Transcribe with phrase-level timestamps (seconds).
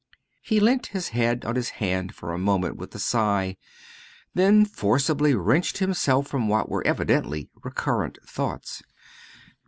[0.41, 3.55] He leant his head on his hand for a moment with a sigh,
[4.33, 8.81] then forcibly wrenched himself from what were evidently recurrent thoughts.